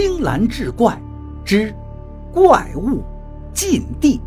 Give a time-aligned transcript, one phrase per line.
[0.00, 0.96] 青蓝志怪
[1.44, 1.74] 之
[2.32, 3.02] 怪物
[3.52, 4.20] 禁地。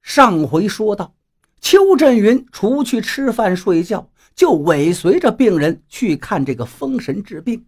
[0.00, 1.12] 上回说到，
[1.60, 7.66] 邱振云除去吃饭睡觉，就尾随着病人去看这个风神治病。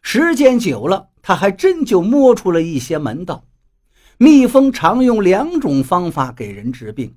[0.00, 3.44] 时间久了，他还真就摸出了一些门道。
[4.16, 7.14] 蜜蜂常用两种方法给人治病，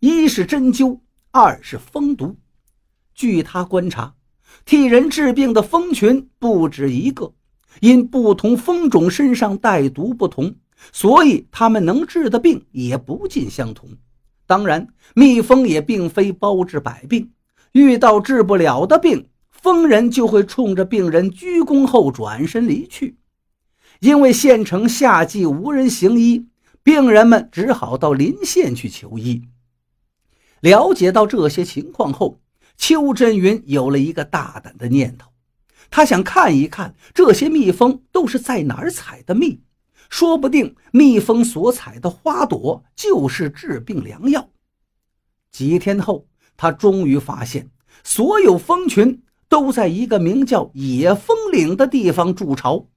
[0.00, 1.00] 一是针灸，
[1.38, 2.34] 二是蜂毒。
[3.14, 4.14] 据他观察，
[4.64, 7.34] 替人治病的蜂群不止一个，
[7.80, 10.54] 因不同蜂种身上带毒不同，
[10.92, 13.90] 所以他们能治的病也不尽相同。
[14.46, 17.30] 当然，蜜蜂也并非包治百病，
[17.72, 23.18] 遇到治不了的病，蜂人就会冲着病人鞠躬后转身离去。
[24.00, 26.46] 因为县城夏季无人行医，
[26.82, 29.42] 病人们只好到邻县去求医。
[30.60, 32.40] 了解到这些情况后，
[32.76, 35.30] 邱振云有了一个大胆的念头，
[35.90, 39.60] 他想看一看这些蜜蜂都是在哪儿采的蜜，
[40.08, 44.48] 说不定蜜蜂所采的花朵就是治病良药。
[45.50, 46.26] 几天后，
[46.56, 47.70] 他终于发现，
[48.02, 52.88] 所有蜂群都在一个名叫野蜂岭的地方筑巢。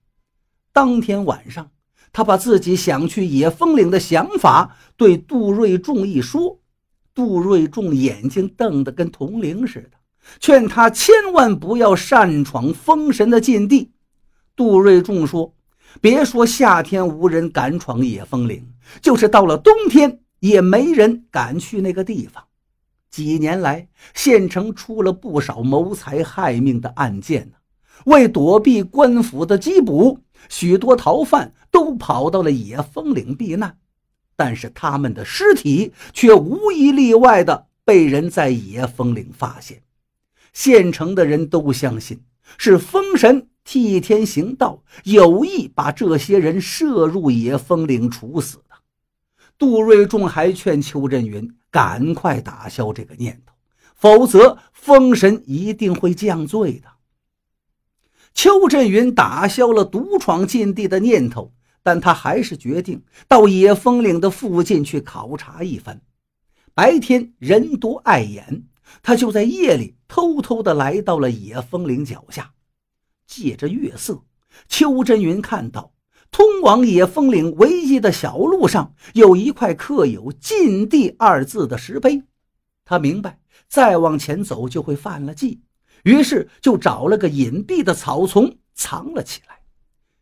[0.73, 1.71] 当天晚上，
[2.11, 6.58] 他把自己想去野蜂岭的想法对杜瑞仲一说。
[7.13, 9.97] 杜瑞仲眼睛瞪得跟铜铃似的，
[10.39, 13.91] 劝他千万不要擅闯封神的禁地。
[14.55, 15.53] 杜瑞仲说
[16.01, 18.65] ：“别说夏天无人敢闯野风岭，
[19.01, 22.43] 就是到了冬天，也没人敢去那个地方。
[23.09, 27.57] 几年来，县城出了不少谋财害命的案件呢。
[28.05, 33.77] 为躲避官府的缉捕。”许多逃犯都跑到了野风岭避难，
[34.39, 39.83] 但是他们的尸体却无一例外的被人在野风岭发现。
[40.53, 42.21] 县城的人都相信
[42.57, 48.75] 是风神替天行道，有意把这些人射入野风岭处死的。
[49.57, 53.53] 杜瑞仲还劝邱振云赶快打消这个念头，
[53.93, 56.87] 否则风神一定会降罪的。
[58.33, 61.51] 邱振云打消了独闯禁地的念头，
[61.81, 66.01] 但他还是决定到野风岭的附近去考察一番。
[66.73, 68.63] 白天人多碍眼，
[69.01, 72.53] 他就在夜里偷偷地来到了野风岭脚下。
[73.27, 74.23] 借着月色，
[74.67, 75.93] 邱振云看到
[76.31, 82.23] 通往野风岭唯一的小路上有一块刻有“禁地”二字的石碑。
[82.85, 85.61] 他明白，再往前走就会犯了忌。
[86.03, 89.59] 于是就找了个隐蔽的草丛藏了起来。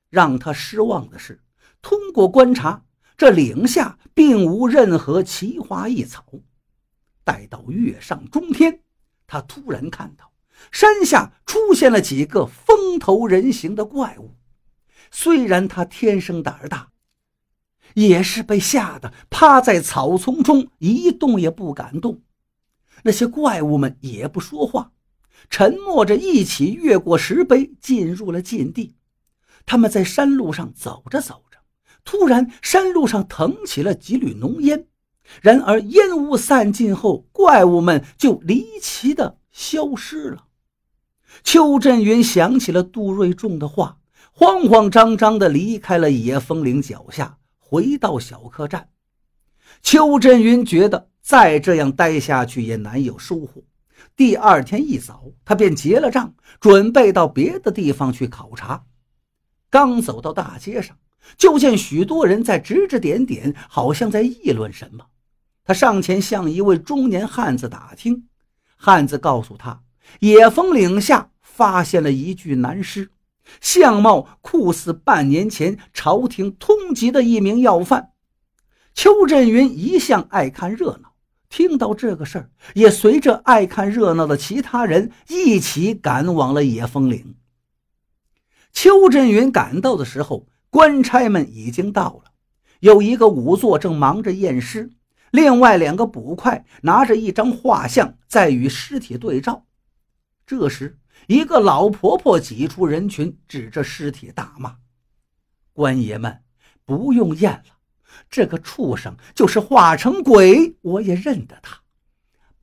[0.10, 1.40] 让他失望的是，
[1.82, 2.84] 通过观察，
[3.18, 6.26] 这岭下并无任何奇花异草。
[7.24, 8.82] 待到月上中天，
[9.26, 10.32] 他突然看到
[10.72, 14.36] 山下出现了几个风头人形的怪物。
[15.12, 16.90] 虽然他天生胆儿大，
[17.94, 22.22] 也是被吓得趴在草丛中一动也不敢动。
[23.04, 24.92] 那些怪物们也不说话。
[25.50, 28.96] 沉默着，一起越过石碑，进入了禁地。
[29.66, 31.44] 他们在山路上走着走，
[32.08, 34.88] 突然山路上腾起了几缕浓烟。
[35.42, 40.46] 然而烟雾散尽后，怪物们就离奇的消失了。
[41.44, 44.00] 邱振云想起了杜瑞仲的话，
[44.32, 48.88] 慌慌张张的离开了野风岭脚下，回到小客栈。
[49.84, 53.62] 邱振云觉得再这样待下去也难有收获。
[54.16, 58.86] 第二天一早，他便结了账，准备到别的地方去考察。
[59.70, 60.98] 刚走到大街上，
[61.36, 65.06] 就见许多人在指指点点，好像在议论什么。
[65.66, 68.28] 他上前向一位中年汉子打听，
[68.76, 69.82] 汉子告诉他，
[70.20, 73.10] 野蜂岭下发现了一具男尸，
[73.60, 78.12] 相貌酷似半年前朝廷通缉的一名要犯。
[78.94, 81.14] 邱振云一向爱看热闹。
[81.50, 87.36] 听到这个事儿，也随着爱看热闹的其他人一起赶往了野蜂岭。
[88.74, 90.46] 邱振云赶到的时候，
[90.78, 92.34] 官差们已经到了，
[92.82, 94.92] 有一个仵作正忙着验尸，
[95.32, 99.66] 另外两个捕快拿着一张画像在与尸体对照。
[100.46, 104.76] 这时，一个老婆婆挤出人群，指着尸体大骂
[105.74, 106.44] ：“官爷们，
[106.86, 107.80] 不用验了。”
[108.30, 111.80] 这个畜生就是化成鬼，我也认得他。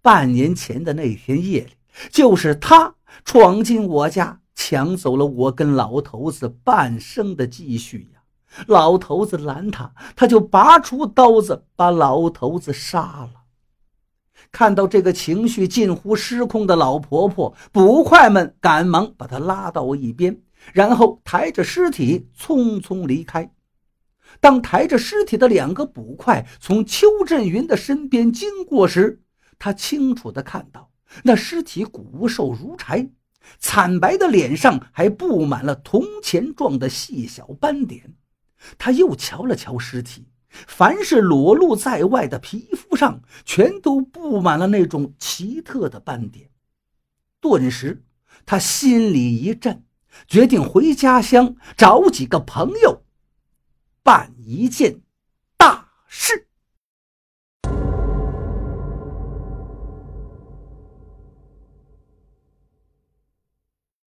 [0.00, 1.72] 半年前的那天夜里，
[2.12, 2.94] 就是他
[3.24, 8.20] 闯进我家，抢走了我跟老头子半生的积蓄呀！
[8.66, 13.30] 老头子拦他，他就拔出刀子把老头子杀了。
[14.52, 20.40] 看到这个情绪近乎失控的老婆婆，捕快们赶忙把她拉到一边，
[20.72, 23.52] 然后抬着尸体匆匆离开。
[24.40, 29.22] 当抬着尸体的两个捕快从邱振云的身边经过时，
[29.58, 30.90] 他清楚地看到
[31.24, 33.10] 那尸体骨瘦如柴，
[33.58, 38.14] 惨白的脸上还布满了铜钱状的细小斑点。
[38.78, 40.26] 他又瞧了瞧尸体。
[40.68, 46.48] 凡是裸露在外的皮肤上，全都布满了那种奇特的斑点。
[47.40, 48.04] 顿时，
[48.46, 49.82] 他心里一震，
[50.28, 53.02] 决定回家乡找几个朋友，
[54.04, 55.00] 办一件。